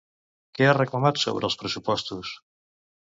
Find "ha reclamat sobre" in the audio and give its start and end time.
0.69-1.49